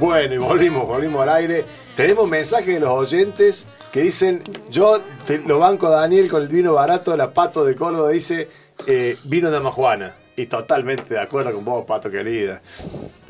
[0.00, 1.64] Bueno, y volvimos, volvimos al aire.
[1.94, 6.48] Tenemos mensajes de los oyentes que dicen, yo te- lo banco a Daniel con el
[6.48, 8.48] vino barato, la Pato de Córdoba dice,
[8.86, 10.14] eh, vino de Amajuana.
[10.36, 12.62] Y totalmente de acuerdo con vos, Pato querida.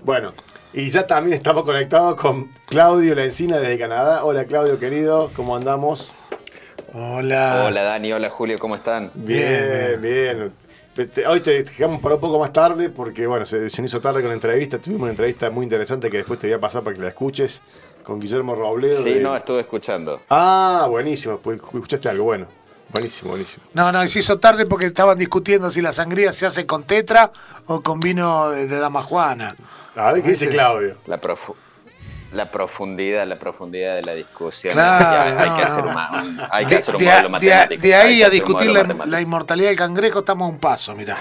[0.04, 0.33] Bueno,
[0.72, 4.25] y ya también estamos conectados con Claudio La Encina desde Canadá.
[4.25, 6.13] Hola Claudio querido, ¿cómo andamos?
[6.95, 7.65] Hola.
[7.67, 9.11] Hola Dani, hola Julio, ¿cómo están?
[9.15, 10.53] Bien, bien.
[11.28, 14.21] Hoy te dejamos para un poco más tarde porque, bueno, se, se nos hizo tarde
[14.21, 14.78] con la entrevista.
[14.78, 17.62] Tuvimos una entrevista muy interesante que después te voy a pasar para que la escuches
[18.02, 19.02] con Guillermo Robledo.
[19.02, 20.20] Sí, de- no, estuve escuchando.
[20.30, 21.38] Ah, buenísimo.
[21.38, 22.46] Pues escuchaste algo bueno.
[22.92, 23.64] Buenísimo, buenísimo.
[23.72, 27.30] No, no, se hizo tarde porque estaban discutiendo si la sangría se hace con tetra
[27.66, 29.55] o con vino de dama juana.
[29.94, 30.96] A ver qué dice Claudio.
[31.06, 31.55] La, profu-
[32.33, 34.73] la profundidad, la profundidad de la discusión.
[34.73, 37.23] Claro, Ya, hay, no, que hacer un, ma- hay que De, hacer un de- modelo
[37.23, 37.83] de- matemático.
[37.83, 38.70] de ahí a discutir
[39.06, 41.19] la, inmortalidad del cangrejo estamos a un paso, mirá.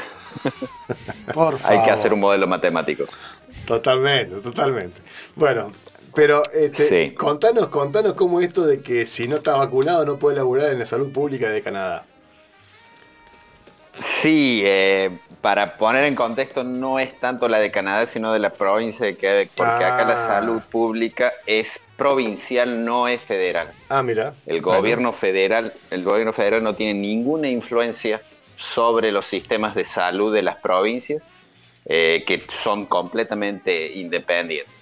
[1.34, 1.77] Por favor.
[1.80, 3.05] Hay que hacer un modelo matemático.
[3.66, 5.02] Totalmente, totalmente.
[5.35, 5.72] Bueno,
[6.13, 7.16] pero este, Sí.
[7.16, 10.85] contanos, contanos cómo esto de que si no está vacunado no puede laburar en la
[10.85, 12.05] salud pública de Canadá.
[13.98, 18.49] Sí, eh, para poner en contexto, no es tanto la de Canadá, sino de la
[18.49, 20.27] provincia de Quebec, porque acá la Ah.
[20.40, 23.67] salud pública es provincial, no es federal.
[23.87, 24.34] Ah, mira.
[24.45, 24.79] El Bueno.
[24.79, 28.21] gobierno federal, el gobierno federal no tiene ninguna influencia
[28.57, 31.23] sobre los sistemas de salud de las provincias,
[31.85, 34.73] eh, que son completamente independientes.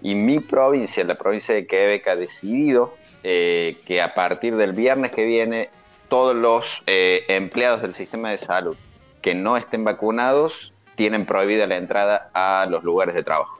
[0.00, 5.12] Y mi provincia, la provincia de Quebec, ha decidido eh, que a partir del viernes
[5.12, 5.70] que viene,
[6.08, 8.76] todos los eh, empleados del sistema de salud
[9.24, 13.58] que no estén vacunados tienen prohibida la entrada a los lugares de trabajo.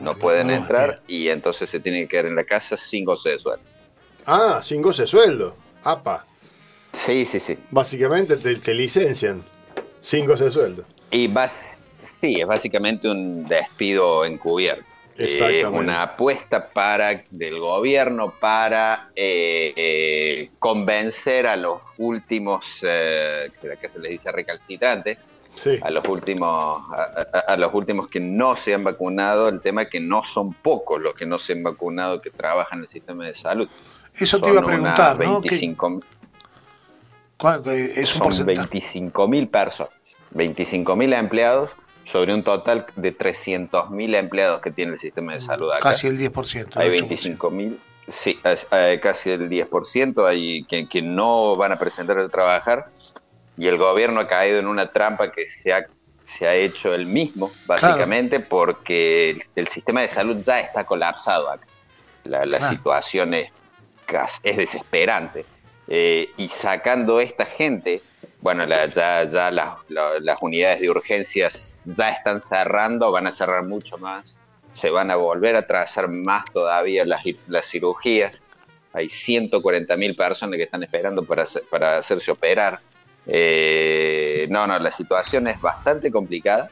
[0.00, 3.38] No pueden entrar y entonces se tienen que quedar en la casa sin goce de
[3.38, 3.62] sueldo.
[4.24, 5.54] Ah, sin goce de sueldo.
[5.84, 6.24] Apa.
[6.92, 7.58] Sí, sí, sí.
[7.70, 9.44] Básicamente te, te licencian
[10.00, 10.84] sin goce de sueldo.
[11.10, 11.78] Y bas-
[12.22, 14.95] sí, es básicamente un despido encubierto.
[15.18, 23.50] Es una apuesta para del gobierno para eh, eh, convencer a los últimos, eh,
[23.80, 25.18] que se les dice recalcitrantes,
[25.54, 25.78] Sí.
[25.80, 29.82] a los últimos, a, a- a los últimos que no se han vacunado, el tema
[29.82, 32.90] es que no son pocos los que no se han vacunado que trabajan en el
[32.90, 33.66] sistema de salud.
[34.18, 35.40] Eso te iba a preguntar, ¿no?
[35.40, 36.00] ¿Qué- 25
[37.38, 38.68] cuál- qué- es un son porcentaje.
[38.68, 39.92] 25.000 personas,
[40.34, 41.70] 25.000 empleados
[42.06, 45.80] sobre un total de 300.000 empleados que tiene el sistema de salud acá.
[45.80, 46.76] Casi el 10%.
[46.76, 47.38] Hay el 8%.
[47.38, 47.76] 25.000,
[48.08, 52.86] sí, eh, casi el 10%, hay que, que no van a presentar a trabajar
[53.58, 55.86] y el gobierno ha caído en una trampa que se ha,
[56.24, 61.50] se ha hecho él mismo, básicamente, porque el, el sistema de salud ya está colapsado
[61.50, 61.66] acá.
[62.24, 63.50] La, la situación es
[64.42, 65.44] desesperante.
[65.88, 68.02] Eh, y sacando esta gente,
[68.40, 73.32] bueno, la- ya, ya las, la- las unidades de urgencias ya están cerrando, van a
[73.32, 74.36] cerrar mucho más,
[74.72, 78.42] se van a volver a trazar más todavía las, las cirugías.
[78.92, 82.78] Hay 140 mil personas que están esperando para, para hacerse operar.
[83.26, 86.70] Eh, no, no, la situación es bastante complicada,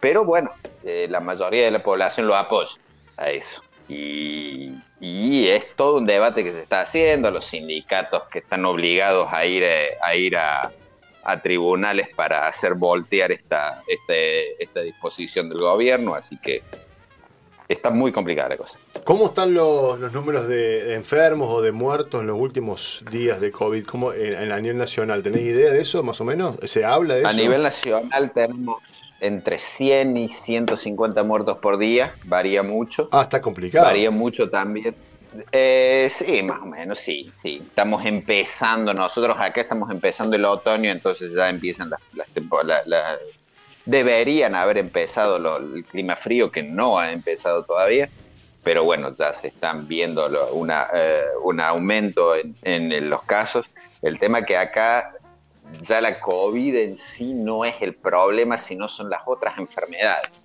[0.00, 0.50] pero bueno,
[0.82, 2.72] eh, la mayoría de la población lo apoya
[3.16, 3.60] a eso.
[3.90, 4.70] Y,
[5.00, 9.44] y es todo un debate que se está haciendo, los sindicatos que están obligados a
[9.46, 10.70] ir, eh, a, ir a,
[11.24, 16.62] a tribunales para hacer voltear esta, este- esta disposición del gobierno, así que
[17.68, 18.78] está muy complicada la cosa.
[19.04, 23.40] ¿Cómo están los, los números de, de enfermos o de muertos en los últimos días
[23.40, 23.84] de COVID?
[23.86, 25.22] ¿Cómo, en, en- a nivel nacional?
[25.22, 26.56] ¿Tenés idea de eso, más o menos?
[26.64, 27.28] ¿Se habla de eso?
[27.30, 28.82] A nivel nacional tenemos
[29.20, 33.08] entre 100 y 150 muertos por día, varía mucho.
[33.12, 33.84] Ah, está complicado.
[33.86, 34.94] Varía mucho también.
[35.52, 37.62] Eh, sí, más o menos, sí, sí.
[37.64, 42.84] Estamos empezando, nosotros acá estamos empezando el otoño, entonces ya empiezan las, las temporadas.
[43.84, 48.08] deberían haber empezado lo- el clima frío, que no ha empezado todavía,
[48.62, 53.66] pero bueno, ya se están viendo lo- una, eh, un aumento en, en los casos.
[54.02, 55.12] El tema que acá
[55.82, 60.40] ya la COVID en sí no es el problema, sino son las otras enfermedades.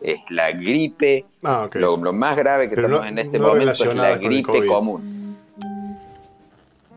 [0.00, 3.48] Es la gripe, Ah, lo, lo más grave que Pero tenemos no- en este no
[3.48, 5.36] momento es la gripe común.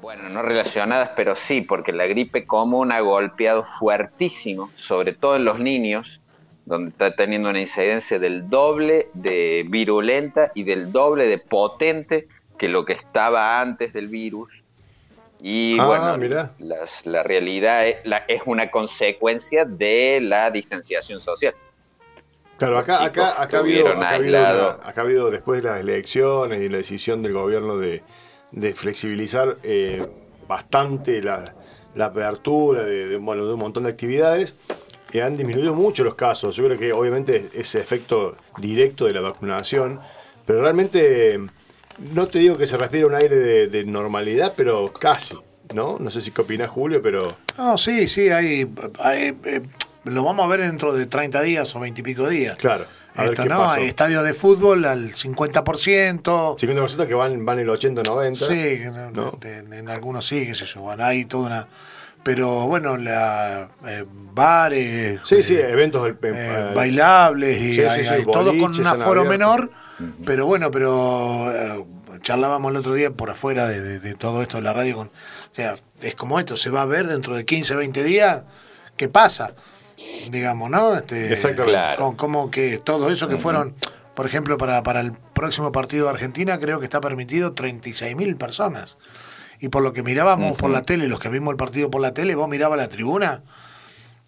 [0.02, 5.46] Bueno, no relacionadas, pero sí, porque la gripe común ha golpeado fuertísimo, sobre todo en
[5.46, 6.20] los niños,
[6.66, 12.28] donde está teniendo una incidencia del doble de virulenta y del doble de potente
[12.58, 14.50] que lo que estaba antes del virus.
[15.48, 16.54] Y Ah, bueno, mirá.
[16.58, 21.54] las- la realidad es, la- es una consecuencia de la distanciación social.
[22.58, 24.76] Claro, acá, acá, acá, ha habido, acá, ha habido aislados.
[24.80, 28.02] una- acá ha habido después de las elecciones y la decisión del gobierno de,
[28.54, 30.04] de flexibilizar eh,
[30.48, 31.54] bastante la,
[31.94, 34.56] la apertura de, de, bueno, de un montón de actividades.
[35.14, 36.56] y han disminuido mucho los casos.
[36.56, 40.00] Yo creo que obviamente ese efecto directo de la vacunación,
[40.48, 41.40] pero realmente
[41.98, 45.36] no te digo que se respire un aire de, normalidad, pero casi,
[45.74, 45.98] ¿no?
[46.00, 47.38] No sé si qué opinas, Julio, pero...
[47.58, 48.70] No, sí, sí, hay,
[49.06, 49.62] eh,
[50.06, 52.58] lo vamos a ver dentro de 30 días o 20 y pico días.
[52.58, 52.86] Claro.
[53.18, 53.70] Esto, ¿no?
[53.70, 56.22] Hay estadios de fútbol al 50%.
[56.24, 58.36] 50% que van, van el 80-90.
[58.36, 60.82] Sí, en, algunos sí, qué sé yo.
[60.82, 61.68] Bueno, hay toda una
[62.26, 68.74] pero bueno, la, eh, bares, sí, sí, eh, eventos eh, bailables y hay, todo con
[68.76, 69.70] un aforo menor,
[70.26, 71.86] pero bueno, pero
[72.24, 75.12] charlábamos el otro día por afuera de, todo esto de la radio, con, o
[75.52, 78.42] sea, es como esto, se va a ver dentro de 15, 20 días
[78.98, 79.54] qué pasa,
[80.32, 80.96] digamos, ¿no?
[80.96, 81.96] Este, Exactamente.
[81.96, 83.76] Con, como que todo eso que fueron,
[84.16, 88.36] por ejemplo, para, para el próximo partido de Argentina, creo que está permitido 36 mil
[88.36, 88.98] personas.
[89.60, 92.14] Y por lo que mirábamos por la tele, los que vimos el partido por la
[92.14, 93.42] tele, vos mirabas la tribuna,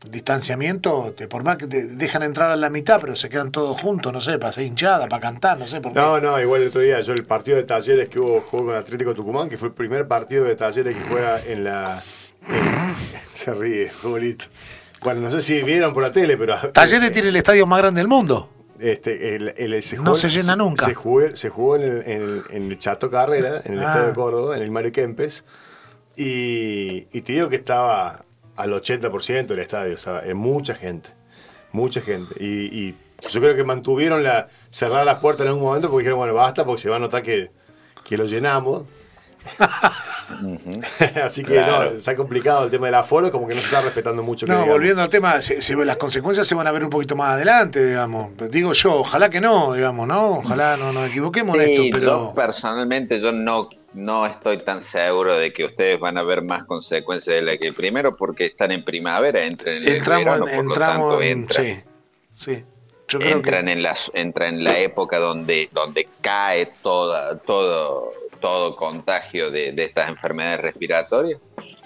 [0.10, 3.80] distanciamiento, te, por más que te dejan entrar a la mitad, pero se quedan todos
[3.82, 6.00] juntos, no sé, para ser hinchada, para cantar, no sé por qué.
[6.00, 8.76] No, no, igual el otro día, yo el partido de talleres que hubo, jugó con
[8.76, 12.02] Atlético Tucumán, que fue el primer partido de talleres que juega en la.
[13.34, 14.46] se ríe, bonito.
[15.02, 16.58] Bueno, no sé si vieron por la tele, pero.
[16.72, 18.50] Talleres tiene el estadio más grande del mundo.
[18.80, 20.86] Este, el, se no se llena nunca.
[20.86, 23.88] Se jugó, se jugó en, el, en, el, Chato Carrera, en el ah.
[23.88, 25.44] Estadio de Córdoba, en el Mario Kempes.
[26.16, 28.24] Y, te digo que estaba
[28.56, 31.10] al 80% el estadio, o sea, mucha gente.
[31.72, 32.36] Mucha gente.
[32.40, 32.96] Y,
[33.32, 36.66] yo creo que mantuvieron la cerrar las puertas en algún momento porque dijeron, bueno, basta,
[36.66, 37.50] porque se va a notar que,
[38.04, 38.84] que lo llenamos.
[41.24, 44.24] Así que no, está complicado el tema del aforo, como que no se está respetando
[44.24, 44.46] mucho.
[44.48, 48.32] No, volviendo al tema, las consecuencias se van a ver un poquito más adelante, digamos.
[48.50, 50.40] Digo yo, ojalá que no, digamos, ¿no?
[50.40, 52.34] Ojalá no nos equivoquemos en esto, pero...
[52.36, 57.36] personalmente yo no, no estoy tan seguro de que ustedes van a ver más consecuencias
[57.36, 61.80] de la que primero porque están en primavera, entran en entramos, entramos, sí,
[62.36, 62.64] sí.
[63.14, 70.10] Entran en la entra en la época donde donde cae todo todo contagio de, estas
[70.10, 71.40] enfermedades respiratorias.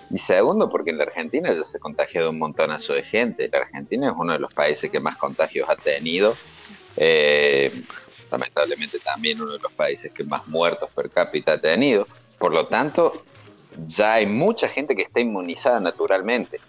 [0.10, 3.50] Y segundo, porque en la Argentina ya se contagia de un montonazo de gente.
[3.52, 6.36] La Argentina es uno de los países que más contagios ha tenido.
[6.98, 7.72] Eh,
[8.30, 12.06] lamentablemente también uno de los países que más muertos per cápita ha tenido.
[12.38, 13.24] Por lo tanto,
[13.88, 16.60] ya hay mucha gente que está inmunizada naturalmente.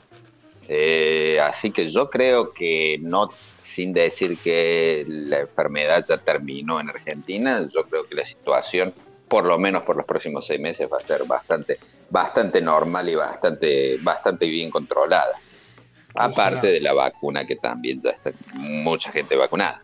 [0.74, 3.30] Eh, así que yo creo que no,
[3.60, 8.94] sin decir que la enfermedad ya terminó en Argentina, yo creo que la situación
[9.28, 11.76] por lo menos por los próximos seis meses va a ser bastante,
[12.08, 15.34] bastante normal y bastante, bastante bien controlada.
[16.14, 19.82] Aparte de la vacuna que también ya está mucha gente vacunada.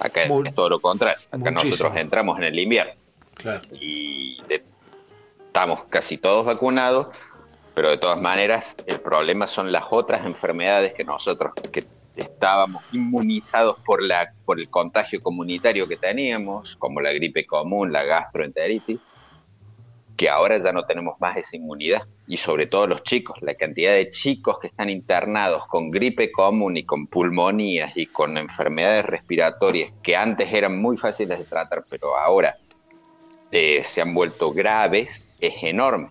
[0.00, 1.18] Acá es todo lo contrario.
[1.30, 2.94] Acá nosotros entramos en el invierno.
[3.80, 7.08] Y estamos casi todos vacunados,
[7.74, 11.84] pero de todas maneras el problema son las otras enfermedades que nosotros, que
[12.16, 18.04] estábamos inmunizados por, la, por el contagio comunitario que teníamos, como la gripe común, la
[18.04, 19.00] gastroenteritis,
[20.16, 22.06] que ahora ya no tenemos más esa inmunidad.
[22.26, 26.76] Y sobre todo los chicos, la cantidad de chicos que están internados con gripe común
[26.76, 32.16] y con pulmonías y con enfermedades respiratorias que antes eran muy fáciles de tratar, pero
[32.16, 32.56] ahora
[33.50, 36.10] eh, se han vuelto graves, es enorme.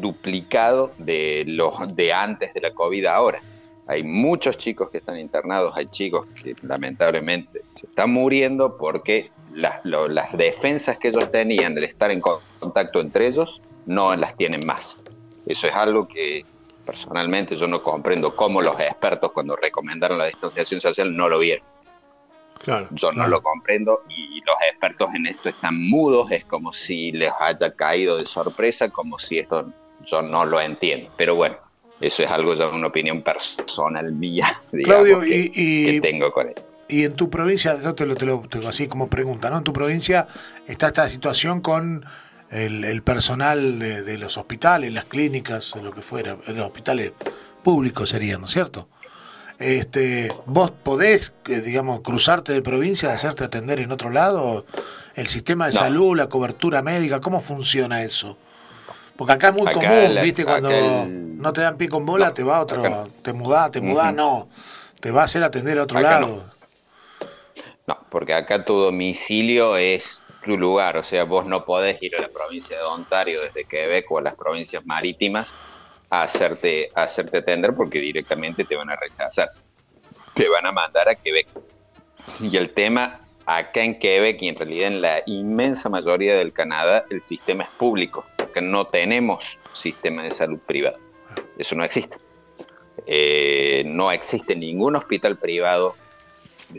[0.00, 3.40] Duplicado de, los, de antes de la COVID ahora.
[3.86, 9.84] Hay muchos chicos que están internados, hay chicos que lamentablemente se están muriendo porque las,
[9.84, 14.96] las defensas que ellos tenían del estar en contacto entre ellos no las tienen más.
[15.46, 16.44] Eso es algo que
[16.84, 21.64] personalmente yo no comprendo cómo los expertos cuando recomendaron la distanciación social no lo vieron.
[22.58, 27.12] Claro, yo no lo comprendo y los expertos en esto están mudos, es como si
[27.12, 29.66] les haya caído de sorpresa, como si esto
[30.04, 31.10] yo no lo entiendo.
[31.16, 31.56] Pero bueno,
[32.00, 36.54] eso es algo ya una opinión personal mía, Claudio, y, tengo con él.
[36.88, 39.58] Y en tu provincia, yo te lo, te lo tengo así como pregunta, ¿no?
[39.58, 40.28] En tu provincia
[40.68, 42.04] está esta situación con
[42.50, 47.12] el, personal de, los hospitales, las clínicas, lo que fuera, los hospitales
[47.62, 48.88] públicos serían, ¿no es cierto?
[49.58, 54.66] Este, ¿Vos podés, eh, digamos, cruzarte de provincia, hacerte atender en otro lado?
[55.14, 58.36] ¿El sistema de salud, la cobertura médica, cómo funciona eso?
[59.16, 60.44] Porque acá es muy común, ¿viste?
[60.44, 60.70] Cuando
[61.06, 64.48] no te dan pico en bola, te va a otro, te mudás, te mudás, no.
[65.00, 66.44] Te va a hacer atender a otro lado.
[67.86, 67.98] No.
[68.10, 72.28] porque acá tu domicilio es tu lugar, o sea, vos no podés ir a la
[72.28, 75.48] provincia de Ontario desde Quebec o a las provincias marítimas
[76.10, 79.50] a hacerte, a hacerte atender porque directamente te van a rechazar.
[80.34, 81.46] Te van a mandar a Quebec.
[82.40, 87.04] Y el tema acá en Quebec y en realidad en la inmensa mayoría del Canadá,
[87.10, 88.24] el sistema es público
[88.60, 90.98] no tenemos sistema de salud privado.
[91.58, 92.16] Eso no existe.
[93.06, 95.94] eh, no existe ningún hospital privado,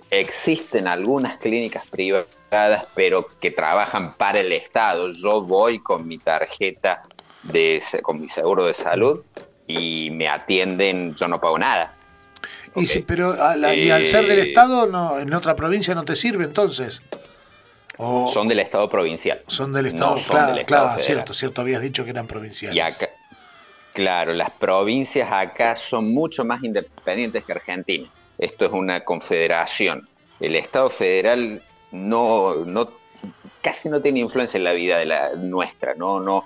[0.10, 5.12] existen algunas clínicas privadas, pero que trabajan para el Estado.
[5.12, 7.04] Yo voy con mi tarjeta,
[7.44, 9.24] de, con mi seguro de salud
[9.66, 11.94] y me atienden, yo no pago nada.
[12.76, 13.36] Y sí, pero
[13.74, 17.02] y al ser del eh, Estado, no, en otra provincia no te sirve entonces.
[17.98, 19.40] Son del Estado provincial.
[19.48, 22.76] Son del Estado, claro, claro cierto, cierto, habías dicho que eran provinciales.
[22.76, 23.10] Y acá,
[23.94, 28.08] claro, las provincias acá son mucho más independientes que Argentina.
[28.38, 30.08] Esto es una confederación.
[30.40, 31.62] El Estado federal
[31.92, 32.90] no, no
[33.62, 36.44] casi no tiene influencia en la vida de la nuestra, no, no,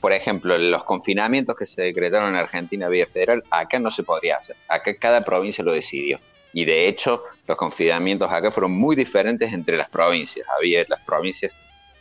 [0.00, 4.36] por ejemplo, los confinamientos que se decretaron en Argentina vía federal, acá no se podría
[4.36, 4.56] hacer.
[4.68, 6.18] Acá cada provincia lo decidió.
[6.56, 10.46] Y de hecho, los confinamientos acá fueron muy diferentes entre las provincias.
[10.56, 11.52] Había las provincias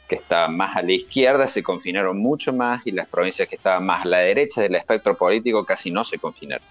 [0.07, 3.85] que estaban más a la izquierda se confinaron mucho más y las provincias que estaban
[3.85, 6.65] más a la derecha del espectro político casi no se confinaron.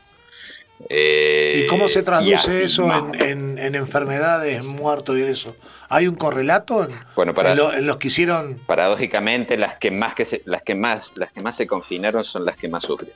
[0.89, 5.55] ¿Y cómo se traduce eso en, enfermedades, en muertos y eso?
[5.91, 8.57] ¿Hay un correlato en, bueno, para, los que hicieron?
[8.65, 12.47] Paradójicamente, las que más que se, las que más las que más se confinaron son
[12.47, 13.13] las que más sufren.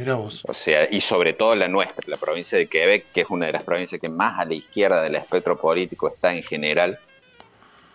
[0.00, 0.42] Mira vos.
[0.48, 3.52] O sea, y sobre todo la nuestra, la provincia de Quebec, que es una de
[3.52, 6.98] las provincias que más a la izquierda del espectro político está en general,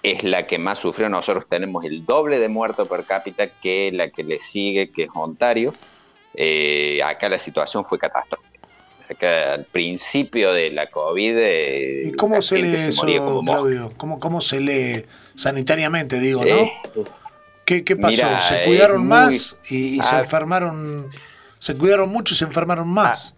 [0.04, 1.10] es la que más sufrió.
[1.10, 5.10] Nosotros tenemos el doble de muertos per cápita que la que le sigue, que es
[5.16, 5.74] Ontario.
[6.36, 11.36] Eh, acá la situación fue catastrófica al principio de la COVID.
[11.40, 13.08] Eh, ¿Y cómo se lee eso,
[13.44, 13.92] Claudio?
[13.98, 16.56] ¿Cómo, se lee sanitariamente, digo, no?
[16.56, 16.72] Eh,
[17.66, 18.28] ¿Qué, pasó?
[18.42, 21.08] ¿Se cuidaron más y, se enfermaron?
[21.66, 23.34] ¿Se cuidaron mucho y se enfermaron más?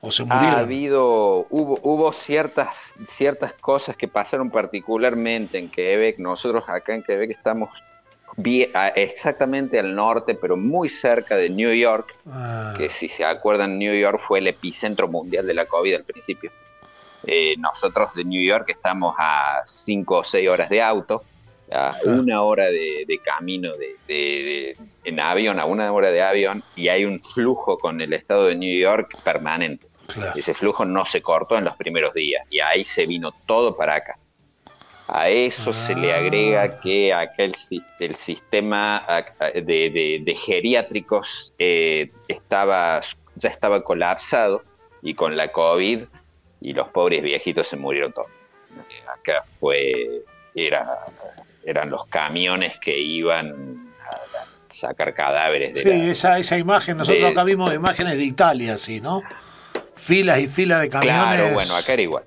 [0.00, 0.54] ¿O se murieron?
[0.54, 6.20] Ha habido, hubo, hubo ciertas, ciertas cosas que pasaron particularmente en Quebec.
[6.20, 7.70] Nosotros acá en Quebec estamos
[8.94, 12.74] exactamente al norte, pero muy cerca de New York, ah.
[12.78, 16.52] que si se acuerdan, New York fue el epicentro mundial de la COVID al principio.
[17.24, 21.24] Eh, nosotros de New York estamos a 5 o 6 horas de auto,
[21.70, 21.96] a ah.
[22.04, 27.20] una hora de, camino de, en avión, a una hora de avión, y hay un
[27.20, 29.86] flujo con el estado de New York permanente.
[30.34, 33.96] Ese flujo no se cortó en los primeros días, y ahí se vino todo para
[33.96, 34.18] acá.
[35.06, 36.80] A eso se le agrega ah.
[36.80, 37.54] que aquel
[37.98, 39.06] el sistema
[39.54, 43.00] de, geriátricos eh, estaba,
[43.34, 44.62] ya estaba colapsado
[45.00, 46.02] y con la COVID
[46.60, 48.28] y los pobres viejitos se murieron todos.
[49.10, 50.98] Acá fue, era,
[51.68, 57.44] eran los camiones que iban a sacar cadáveres de Sí, esa, esa imagen, nosotros acá
[57.44, 59.22] vimos imágenes de Italia, sí, ¿no?
[59.94, 61.36] Filas y filas de camiones.
[61.36, 62.24] Claro, bueno, acá era igual.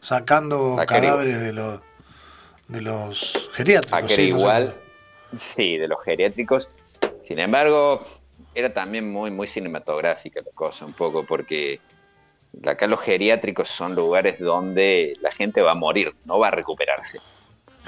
[0.00, 1.80] Sacando cadáveres de los
[2.68, 4.12] de los geriátricos.
[4.12, 4.74] sí, igual,
[5.36, 6.68] sí, de los geriátricos.
[7.26, 8.06] Sin embargo,
[8.54, 11.80] era también muy, muy cinematográfica la cosa, un poco, porque
[12.64, 17.18] acá los geriátricos son lugares donde la gente va a morir, no va a recuperarse.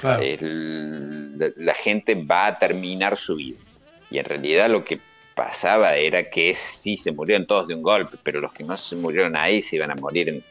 [0.03, 3.59] La, gente va a terminar su vida.
[4.09, 4.99] Y en realidad lo que
[5.35, 8.95] pasaba era que sí se murieron todos de un golpe, pero los que no se
[8.95, 10.43] murieron ahí se iban a morir en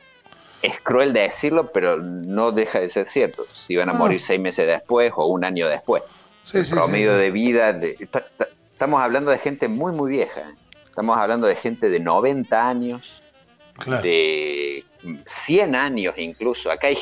[0.62, 3.46] es cruel de decirlo, pero no deja de ser cierto.
[3.54, 3.94] Si van a ah.
[3.94, 6.02] morir seis meses después o un año después.
[6.52, 7.72] el promedio de vida.
[7.72, 7.96] De,
[8.72, 10.52] estamos hablando de gente muy, muy vieja.
[10.86, 13.22] Estamos hablando de gente de 90 años,
[14.02, 14.84] de
[15.26, 16.70] 100 años incluso.
[16.70, 16.98] Acá, hay,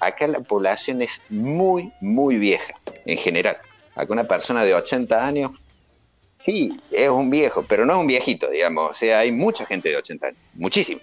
[0.00, 2.74] acá la población es muy, muy vieja
[3.04, 3.58] en general.
[3.94, 5.52] Acá una persona de 80 años,
[6.44, 8.90] sí, es un viejo, pero no es un viejito, digamos.
[8.90, 11.00] O sea, hay mucha gente de 80 años, muchísimo.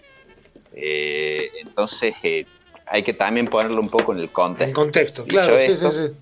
[0.74, 2.46] Eh, entonces eh,
[2.86, 4.66] hay que también ponerlo un poco en el contexto.
[4.66, 5.58] En contexto, claro.
[5.58, 6.14] sí, sí, sí.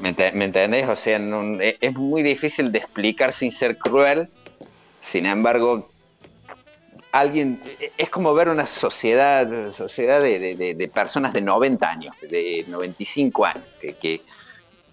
[0.00, 0.88] ¿me, entendés?
[0.88, 4.28] O sea, e, es muy difícil de explicar sin ser cruel.
[5.00, 5.88] Sin embargo,
[7.18, 13.46] alguien e, es como ver una sociedad sociedad de, personas de 90 años, de 95
[13.46, 14.22] años, que, que,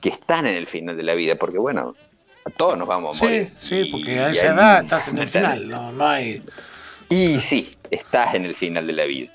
[0.01, 1.95] que, están en el final de la vida, porque bueno,
[2.45, 3.51] a todos nos vamos a morir.
[3.59, 6.43] Sí, sí, porque a esa edad estás en el final, no, no hay...
[7.09, 9.31] Y sí, estás en el final de la vida.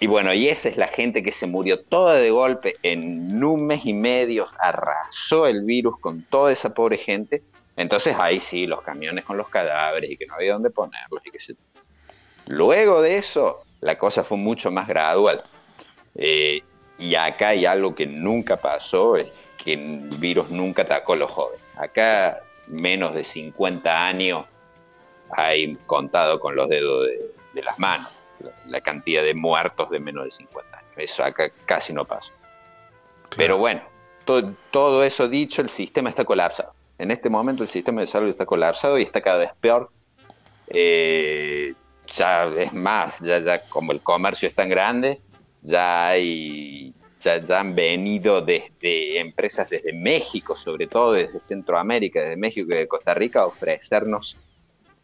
[0.00, 3.66] Y bueno, y esa es la gente que se murió toda de golpe en un
[3.66, 7.42] mes y medio, arrasó el virus con toda esa pobre gente.
[7.76, 11.30] Entonces ahí sí, los camiones con los cadáveres y que no había dónde ponerlos y
[11.30, 11.54] que se...
[12.48, 15.42] Luego de eso, la cosa fue mucho más gradual.
[16.14, 16.62] Eh,
[16.98, 21.30] y acá hay algo que nunca pasó, es que el virus nunca atacó a los
[21.30, 21.62] jóvenes.
[21.76, 24.46] Acá menos de 50 años
[25.30, 27.06] hay contado con los dedos
[27.54, 28.10] de, las manos
[28.66, 30.90] la, cantidad de muertos de menos de 50 años.
[30.96, 32.30] Eso acá casi no pasa.
[33.36, 33.82] Pero bueno,
[34.24, 36.74] todo, eso dicho, el sistema está colapsado.
[36.98, 39.90] En este momento el sistema de salud está colapsado y está cada vez peor.
[40.68, 41.74] Eh,
[42.16, 45.20] ya es más, ya, ya como el comercio es tan grande,
[45.62, 52.36] ya hay ya, ya, han venido desde empresas desde México, sobre todo desde Centroamérica, desde
[52.36, 54.36] México y de Costa Rica, a ofrecernos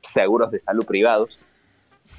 [0.02, 1.38] seguros de salud privados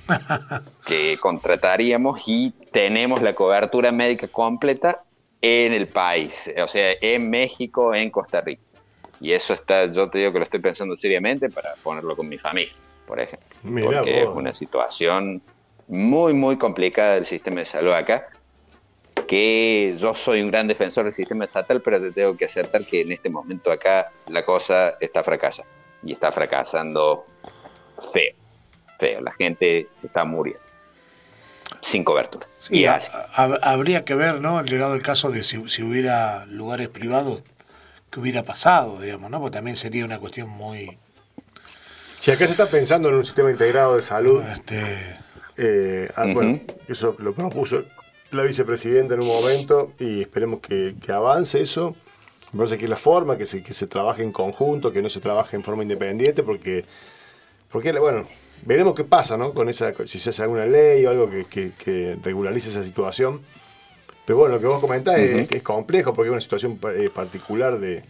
[0.86, 5.04] que contrataríamos y tenemos la cobertura médica completa
[5.42, 8.62] en el país, o sea, en México, en Costa Rica.
[9.22, 12.38] Y eso está, yo te digo que lo estoy pensando seriamente para ponerlo con mi
[12.38, 12.74] familia,
[13.10, 13.50] por ejemplo.
[13.84, 15.42] porque es una situación
[15.88, 18.28] muy, muy complicada del sistema de salud acá,
[19.28, 23.02] que yo soy un gran defensor del sistema estatal, pero te tengo que aceptar que
[23.02, 25.72] en este momento acá la cosa está fracasando.
[26.04, 27.26] Y está fracasando
[28.14, 28.34] feo,
[29.00, 29.22] feo.
[29.22, 30.70] La gente se está muriendo
[31.82, 32.48] sin cobertura.
[32.70, 34.62] y habría que ver, ¿no?
[34.64, 37.44] Llegado el caso de si, hubiera lugares privados,
[38.12, 39.40] ¿qué hubiera pasado, digamos, ¿no?
[39.40, 40.98] Porque también sería una cuestión muy...
[42.20, 45.18] Si acá se está pensando en un sistema integrado de salud, este...
[45.56, 46.60] Eh, ah, bueno,
[46.90, 47.84] eso lo propuso
[48.32, 51.96] la vicepresidenta en un momento y esperemos que, avance eso.
[52.52, 55.10] Me parece que es la forma, que se, que se trabaje en conjunto, que no
[55.10, 56.84] se trabaje en forma independiente, porque,
[57.72, 58.28] porque bueno,
[58.66, 59.54] veremos qué pasa, ¿no?
[59.54, 63.42] Con esa, si se hace alguna ley o algo que, regularice esa situación.
[64.26, 67.80] Pero bueno, lo que vos comentás es, es, complejo porque es una situación eh, particular
[67.80, 68.04] de,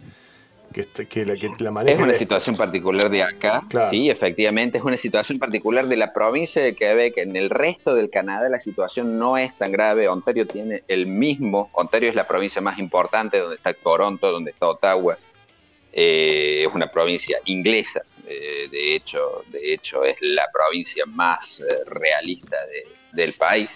[0.72, 0.86] que,
[1.24, 5.88] la, que la Es una situación particular de acá, sí, efectivamente, es una situación particular
[5.88, 7.18] de la provincia de Quebec.
[7.18, 10.08] En el resto del Canadá la situación no es tan grave.
[10.08, 14.68] Ontario tiene el mismo, Ontario es la provincia más importante, donde está Toronto, donde está
[14.68, 15.16] Ottawa.
[15.92, 21.64] Eh, es una provincia inglesa, eh, de, hecho, de hecho es la provincia más eh,
[21.86, 22.56] realista
[23.12, 23.70] del país.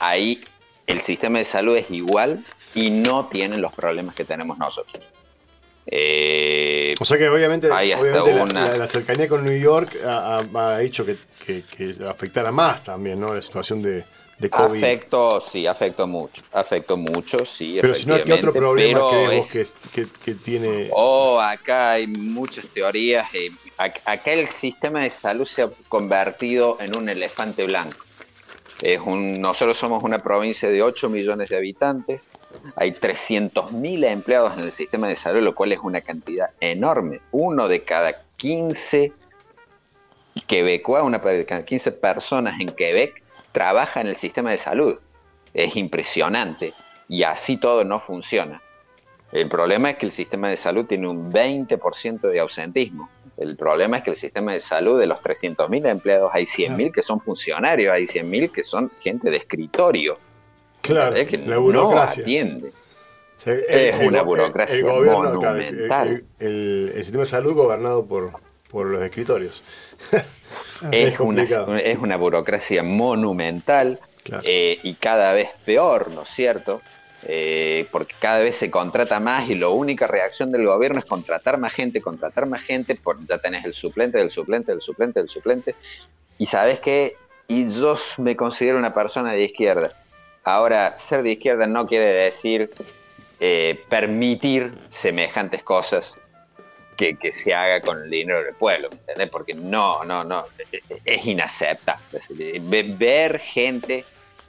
[0.00, 0.40] ahí
[0.88, 2.42] el sistema de salud es igual
[2.74, 5.04] y no tienen los problemas que tenemos nosotros.
[5.92, 11.16] Eh, o sea que obviamente, la, cercanía con New York ha, hecho que,
[12.08, 13.34] afectara más también, ¿no?
[13.34, 14.04] La situación de,
[14.48, 14.82] COVID.
[14.82, 17.78] Afectó, sí, afectó mucho, afectó mucho, sí.
[17.80, 19.50] Pero si no, ¿qué otro problema creemos
[20.24, 20.88] que, tiene?
[20.92, 23.34] Oh, acá hay muchas teorías.
[23.34, 27.98] Eh, acá el sistema de salud se ha convertido en un elefante blanco.
[28.80, 32.22] Es un, nosotros somos una provincia de 8 millones de habitantes
[32.76, 37.20] hay 300.000 empleados en el sistema de salud, lo cual es una cantidad enorme.
[37.30, 39.12] Uno de cada 15
[40.46, 44.98] quebecois, una de cada 15 personas en Quebec trabaja en el sistema de salud.
[45.54, 46.72] Es impresionante
[47.08, 48.62] y así todo no funciona.
[49.32, 53.08] El problema es que el sistema de salud tiene un 20% de ausentismo.
[53.36, 57.02] El problema es que el sistema de salud de los 300.000 empleados hay 100.000 que
[57.02, 60.18] son funcionarios, hay 100.000 que son gente de escritorio
[60.82, 61.16] Claro,
[61.46, 62.22] la burocracia.
[62.22, 62.72] atiende.
[63.44, 66.24] es una burocracia monumental.
[66.38, 68.32] el, sistema de salud gobernado por,
[68.70, 69.62] por los escritorios.
[70.92, 73.98] es, una, es una burocracia monumental
[74.42, 76.80] eh, y cada vez peor, ¿no es cierto?
[77.24, 81.58] Eh, porque cada vez se contrata más y la única reacción del gobierno es contratar
[81.58, 85.28] más gente, contratar más gente, por, ya tenés el suplente del suplente, del suplente, del
[85.28, 85.74] suplente.
[86.38, 87.16] Y sabes qué,
[87.46, 89.90] y yo me considero una persona de izquierda.
[90.44, 92.70] Ahora, ser de izquierda no quiere decir
[93.40, 96.14] eh, permitir semejantes cosas
[96.96, 99.30] que, se haga con el dinero del pueblo, ¿entendés?
[99.30, 100.44] Porque no, no, no,
[101.04, 102.20] es inaceptable.
[102.98, 104.04] Ver gente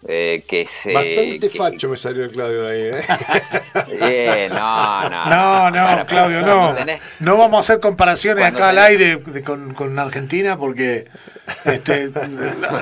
[0.07, 0.93] eh, que se.
[0.93, 3.03] Bastante facho me salió el Claudio de ahí,
[4.01, 4.49] ¿eh?
[4.49, 5.25] no, no.
[5.29, 6.75] No, no, Claudio, no.
[7.19, 11.05] No vamos a hacer comparaciones acá al aire con, con Argentina porque
[11.65, 12.11] este,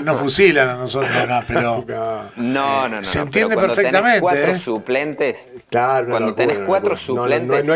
[0.04, 4.22] nos fusilan a nosotros acá, pero no, no, no, se entiende perfectamente.
[4.22, 4.60] cuatro ¿eh?
[4.60, 7.74] suplentes, claro, cuando tenés cuatro suplentes, no,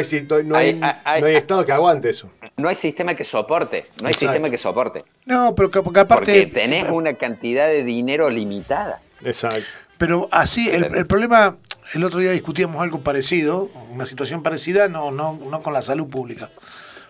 [0.55, 2.29] hay, no, hay, estado que aguante eso.
[2.57, 5.03] No hay sistema que soporte, no hay sistema que soporte.
[5.25, 8.99] No, pero que, aparte porque tenés una cantidad de dinero limitada.
[9.23, 9.65] Exacto.
[9.97, 11.55] Pero así, el, el, problema,
[11.93, 16.07] el otro día discutíamos algo parecido, una situación parecida, no, no, no con la salud
[16.09, 16.49] pública,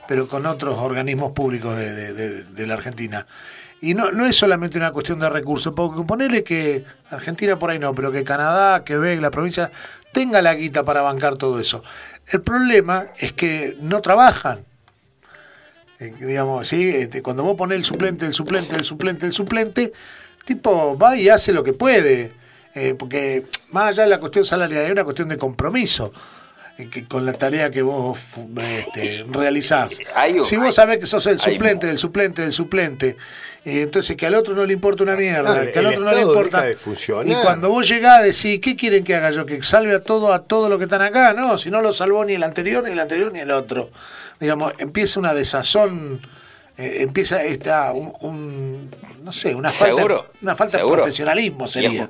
[0.07, 3.25] pero con otros organismos públicos de, de, de la Argentina.
[3.83, 7.79] Y no, no es solamente una cuestión de recursos, porque ponerle que Argentina por ahí
[7.79, 9.71] no, pero que Canadá, Quebec, la provincia,
[10.13, 11.83] tenga la guita para bancar todo eso.
[12.27, 14.63] El problema es que no trabajan.
[15.99, 16.87] Eh, digamos, ¿sí?
[16.95, 19.91] Este, cuando vos pones el suplente, el suplente, el suplente, el suplente,
[20.45, 22.31] tipo va y hace lo que puede.
[22.75, 26.13] Eh, porque más allá de la cuestión salarial, hay una cuestión de compromiso
[27.07, 28.17] con la tarea que vos
[28.57, 29.97] este, realizás.
[30.43, 33.15] si vos sabés que sos el suplente del suplente del suplente,
[33.63, 36.21] entonces que al otro no le importa una mierda, ah, que al otro no le
[36.21, 36.63] importa.
[37.29, 39.45] Y cuando vos llegás decís, ¿qué quieren que haga yo?
[39.45, 41.33] ¿Que salve a todo, a todo lo que están acá?
[41.33, 43.89] No, si no lo salvó ni el anterior, ni el anterior, ni el otro.
[44.39, 46.21] Digamos, empieza una desazón
[46.75, 48.89] eh, empieza esta un, un-
[49.23, 50.01] no sé, una falta,
[50.41, 52.09] una falta de profesionalismo sería,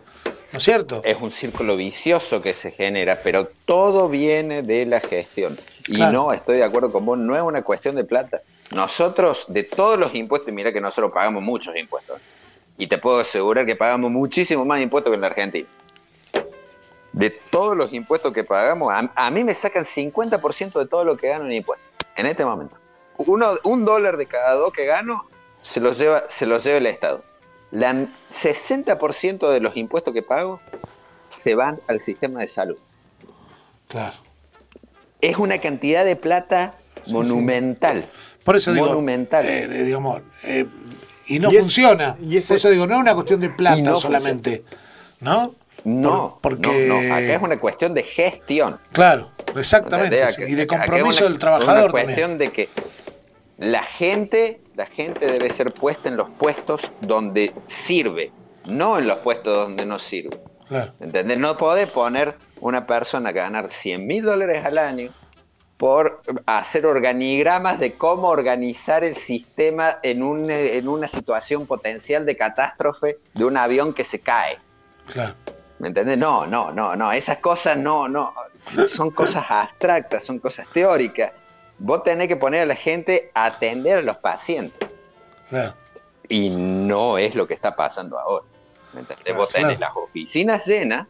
[0.53, 1.01] ¿no es cierto?
[1.03, 5.57] Es un círculo vicioso que se genera, pero todo viene de la gestión.
[5.87, 6.11] Y Claro.
[6.13, 8.39] no, estoy de acuerdo con vos, no es una cuestión de plata.
[8.71, 12.21] Nosotros, de todos los impuestos, mira que nosotros pagamos muchos impuestos.
[12.77, 15.67] Y te puedo asegurar que pagamos muchísimo más impuestos que en la Argentina.
[17.11, 21.17] De todos los impuestos que pagamos, a, a mí me sacan 50% de todo lo
[21.17, 22.75] que gano en impuestos, en este momento.
[23.17, 25.25] Uno, un dólar de cada dos que gano
[25.61, 27.23] se los lleva, se los lleva el Estado.
[27.73, 30.61] La 60% de los impuestos que pago
[31.29, 32.77] se van al sistema de salud.
[33.87, 34.13] Claro.
[35.21, 36.73] Es una cantidad de plata
[37.05, 38.05] Sí, monumental.
[38.43, 39.45] Por eso digo, monumental.
[39.47, 40.65] eh, digamos, eh,
[41.27, 42.15] y no Y es- funciona.
[42.21, 44.63] y ese- Por eso digo, no es una cuestión de plata no solamente,
[45.21, 45.55] ¿no?
[45.83, 48.79] no, Por- porque, no, no, acá es una cuestión de gestión.
[48.91, 52.05] claro, exactamente, y de es compromiso una- del trabajador Una también.
[52.05, 52.69] cuestión de que
[53.57, 58.31] la gente, la gente debe ser puesta en los puestos donde sirve,
[58.65, 60.39] no en los puestos donde no sirve.
[60.67, 60.91] Claro.
[60.99, 61.37] ¿Entendés?
[61.37, 65.11] No podés poner una persona a ganar 100 mil dólares al año
[65.77, 72.37] por hacer organigramas de cómo organizar el sistema en, un, en una situación potencial de
[72.37, 74.57] catástrofe de un avión que se cae.
[75.11, 75.35] Claro.
[75.79, 76.17] ¿Me entendés?
[76.17, 77.11] No, no, no, no.
[77.11, 78.33] Esas cosas no, no.
[78.87, 81.33] Son cosas abstractas, son cosas teóricas.
[81.79, 84.89] Vos tenés que poner a la gente a atender a los pacientes.
[85.49, 85.75] Claro.
[86.29, 88.45] Y no es lo que está pasando ahora.
[88.91, 89.79] Claro, Vos tenés claro.
[89.79, 91.07] las oficinas llenas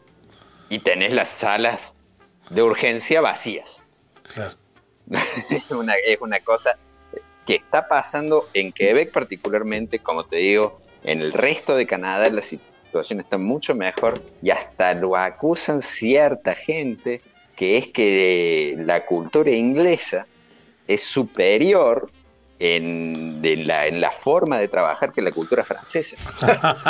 [0.70, 1.96] y tenés las salas
[2.50, 3.80] de urgencia vacías.
[4.34, 4.56] Claro.
[5.50, 6.78] es, una, es una cosa
[7.46, 12.42] que está pasando en Quebec particularmente, como te digo, en el resto de Canadá la
[12.42, 17.22] situación está mucho mejor y hasta lo acusan cierta gente
[17.56, 20.26] que es que la cultura inglesa
[20.88, 22.10] es superior
[22.60, 26.16] en, de la, en la forma de trabajar que la cultura francesa.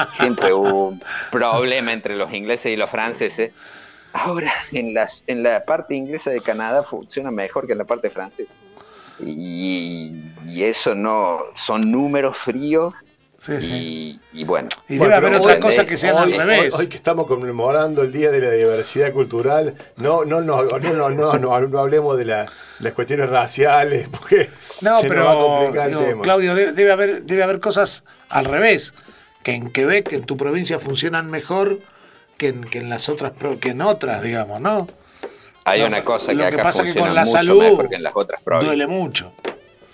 [0.14, 3.52] Siempre hubo un problema entre los ingleses y los franceses.
[4.14, 8.10] Ahora, en, las, en la parte inglesa de Canadá funciona mejor que en la parte
[8.10, 8.54] francesa.
[9.20, 10.14] Y,
[10.46, 12.94] y eso no, son números fríos
[13.46, 14.20] Sí, sí.
[14.34, 14.70] y, y bueno.
[14.88, 16.74] Y Bueno, debe haber pero otras hoy- cosas que sean al hoy, revés.
[16.76, 20.80] Hoy, hoy que estamos conmemorando el Día de la Diversidad Cultural, no, no, no, no,
[20.80, 22.46] no, no, no, no hablemos de la-
[22.80, 26.22] las cuestiones raciales, porque No, se nos va a pero complicar digo, el tema.
[26.24, 28.94] Claudio, debe, debe haber, debe haber cosas al revés,
[29.44, 31.80] que en Quebec, en tu provincia, funcionan mejor
[32.38, 34.88] que en, que en las otras, pro- que en otras, digamos, ¿no?
[35.66, 37.90] Hay una cosa que lo que acá pasa que funciona con la mucho salud mejor
[37.90, 38.70] que en las otras provincias.
[38.70, 39.34] duele mucho.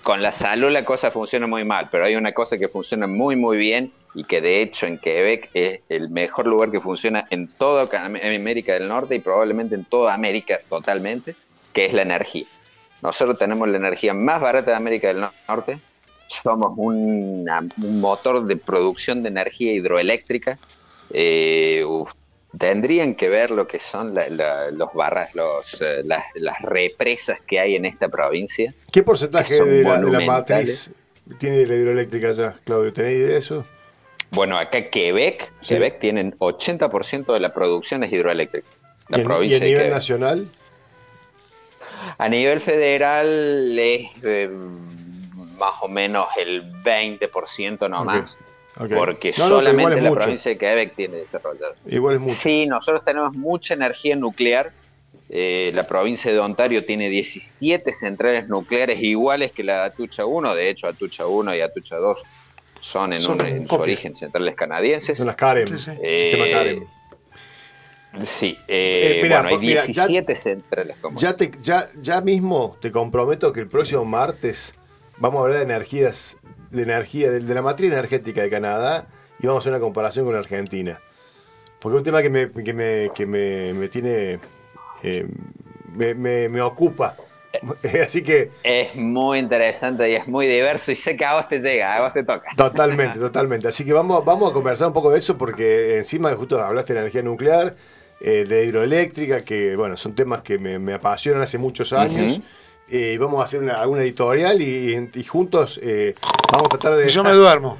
[0.02, 3.36] Con la salud la cosa funciona muy mal, pero hay una cosa que funciona muy
[3.36, 7.48] muy bien y que de hecho en Quebec es el mejor lugar que funciona en
[7.48, 11.34] toda América del Norte y probablemente en toda América totalmente,
[11.72, 12.46] que es la energía.
[13.02, 15.78] Nosotros tenemos la energía más barata de América del Norte,
[16.42, 20.58] somos un motor de producción de energía hidroeléctrica.
[21.10, 21.84] Eh,
[22.58, 27.40] tendrían que ver lo que son la- la- los barras, los, eh, las, las represas
[27.40, 28.74] que hay en esta provincia.
[28.92, 30.90] ¿Qué porcentaje de la, de la matriz
[31.38, 32.92] tiene la hidroeléctrica allá, Claudio?
[32.92, 33.64] ¿Tenés idea de eso?
[34.32, 35.74] Bueno, acá Quebec, Sí.
[35.74, 38.66] Quebec tienen 80% de la producción es hidroeléctrica.
[39.08, 40.46] La ¿Y, en- y provincia a nivel nacional?
[42.18, 44.48] A nivel federal es eh,
[45.58, 48.28] más o menos el 20% nomás, Ok,
[48.76, 50.20] porque No, solamente la mucho.
[50.20, 51.74] provincia de Quebec tiene desarrollado.
[51.86, 52.34] Igual es mucho.
[52.40, 54.70] Sí, nosotros tenemos mucha energía nuclear.
[55.28, 60.54] Eh, la provincia de Ontario tiene 17 centrales nucleares iguales que la de Atucha 1.
[60.54, 62.20] De hecho, Atucha 1 y Atucha 2
[62.80, 65.16] son en, Son un- en su origen centrales canadienses.
[65.18, 65.90] Son las CAREM, Sí, sí.
[65.92, 66.86] sistema Eh, CAREM.
[68.24, 72.20] Sí, eh, Eh, mira, bueno, hay mira, ya- 17 centrales como Ya, te, ya, ya
[72.20, 74.74] mismo te comprometo que el próximo martes
[75.20, 76.36] vamos a hablar de energías,
[76.70, 79.06] de energía, de, de la matriz energética de Canadá
[79.38, 80.98] y vamos a hacer una comparación con la Argentina.
[81.78, 84.38] Porque es un tema que me, que me, que me, me tiene.
[85.02, 85.26] eh,
[85.94, 87.14] me, me- me ocupa.
[88.04, 91.58] Así que Es muy interesante y es muy diverso y sé que a vos te
[91.58, 92.50] llega, a vos te toca.
[92.56, 93.68] Totalmente, totalmente.
[93.68, 97.00] Así que vamos, vamos a conversar un poco de eso porque encima justo hablaste de
[97.00, 97.74] energía nuclear,
[98.20, 102.34] eh, de hidroeléctrica, que bueno, son temas que me, me apasionan hace muchos años.
[102.34, 102.42] Ujú.
[102.92, 106.14] Eh, vamos a hacer una, alguna editorial y, y juntos eh,
[106.50, 107.06] vamos a tratar de...
[107.06, 107.78] Y yo me duermo.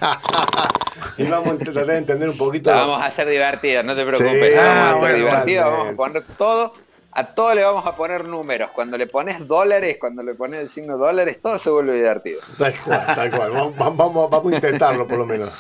[1.19, 2.71] y vamos a tratar de entender un poquito...
[2.71, 4.53] Vamos a hacer divertido, no te preocupes.
[4.53, 6.75] Sí, vamos ah, a hacer bueno, divertido, vamos a poner todo,
[7.11, 8.71] a todo le vamos a poner números.
[8.73, 12.41] Cuando le pones dólares, cuando le pones el signo dólares, todo se vuelve divertido.
[12.57, 13.51] Tal cual, tal cual.
[13.51, 15.51] Vamos, vamos, vamos a intentarlo por lo menos.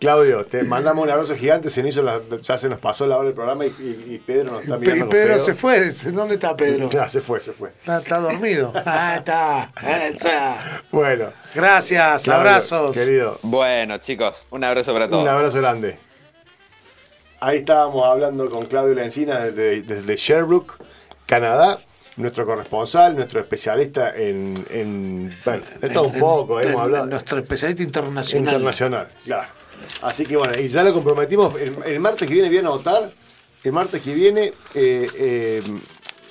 [0.00, 1.68] Claudio, te mandamos un abrazo gigante.
[1.68, 4.18] Se nos hizo la- ya se nos pasó la hora del programa y, y- y
[4.18, 5.04] Pedro nos está Y mirando.
[5.04, 5.90] con Pedro se fue.
[6.10, 6.88] ¿Dónde está Pedro?
[6.92, 7.68] Ya, se fue, se fue.
[7.78, 8.72] Está, está dormido.
[8.86, 9.70] Ah, está.
[10.08, 10.82] Esa.
[10.90, 12.96] Bueno, Gracias, Claudio, abrazos.
[12.96, 15.22] Querido, Bueno, chicos, un abrazo para todos.
[15.22, 15.98] un abrazo grande.
[17.40, 20.74] Ahí estábamos hablando con Claudio Lencina desde, desde Sherbrooke,
[21.26, 21.78] Canadá.
[22.16, 24.66] Nuestro corresponsal, nuestro especialista en.
[24.70, 27.06] en bueno, de todo un poco, hemos hablado.
[27.06, 28.54] Nuestro especialista internacional.
[28.54, 29.48] Internacional, claro.
[30.02, 31.54] Así que bueno, y ya lo comprometimos.
[31.60, 33.10] El, el martes que viene, voy a anotar.
[33.62, 35.62] El martes que viene eh, eh,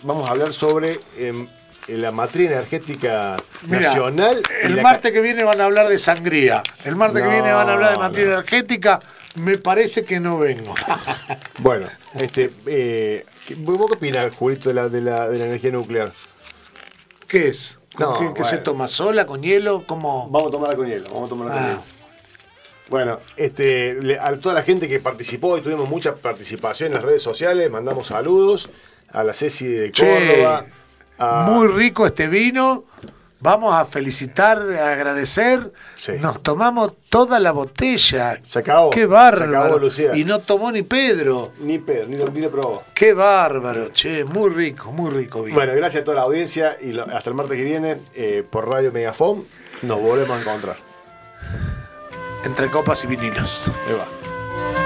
[0.03, 1.47] vamos a hablar sobre em,
[1.89, 4.41] la matriz energética Mira, nacional.
[4.63, 6.63] el martes que viene van a hablar de sangría.
[6.85, 8.33] El martes que viene van a hablar de materia no.
[8.35, 8.99] energética.
[9.35, 10.73] Me parece que no vengo.
[11.59, 11.87] Bueno,
[12.19, 16.11] este, eh, ¿qué- ¿vos qué opinas, Julito, de la, de, la, de la energía nuclear?
[17.27, 17.77] ¿Qué es?
[17.93, 18.45] ¿Con No, qué, bueno.
[18.45, 19.83] se toma sola, con hielo?
[19.85, 20.29] ¿Cómo?
[20.29, 21.67] Vamos a tomarla con hielo, vamos a tomarla con Ah.
[21.67, 21.81] hielo.
[22.89, 27.03] Bueno, este, le- a toda la gente que participó y tuvimos mucha participación en las
[27.03, 28.69] redes sociales, mandamos saludos
[29.11, 30.65] a la Ceci de Che, Córdoba.
[31.17, 32.85] a- Muy rico este vino.
[33.41, 35.71] Vamos a felicitar, a agradecer.
[35.95, 36.13] Sí.
[36.19, 38.37] Nos tomamos toda la botella.
[38.45, 39.57] Se acabó, Qué se bárbaro.
[39.59, 40.13] acabó, Lucía.
[40.13, 41.53] Y no tomó ni Pedro.
[41.61, 42.83] Ni Pedro, ni, ni lo probó.
[42.93, 44.25] Qué bárbaro, che.
[44.25, 45.55] Muy rico, muy rico vino.
[45.55, 48.67] Bueno, gracias a toda la audiencia y lo- hasta el martes que viene eh, por
[48.67, 49.45] Radio Megafon
[49.83, 50.75] nos volvemos a encontrar
[52.43, 53.71] entre copas y vinilos.
[53.87, 54.79] Ahí va.